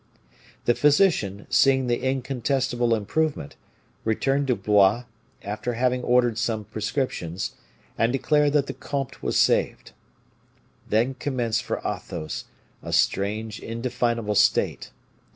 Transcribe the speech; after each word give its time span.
The 0.65 0.73
physician, 0.73 1.45
seeing 1.51 1.85
the 1.85 2.01
incontestable 2.03 2.95
improvement, 2.95 3.55
returned 4.03 4.47
to 4.47 4.55
Blois, 4.55 5.03
after 5.43 5.73
having 5.73 6.01
ordered 6.01 6.39
some 6.39 6.65
prescriptions, 6.65 7.51
and 7.99 8.11
declared 8.11 8.53
that 8.53 8.65
the 8.65 8.73
comte 8.73 9.21
was 9.21 9.37
saved. 9.37 9.91
Then 10.89 11.13
commenced 11.13 11.61
for 11.61 11.77
Athos 11.85 12.45
a 12.81 12.91
strange, 12.91 13.59
indefinable 13.59 14.33
state. 14.33 14.89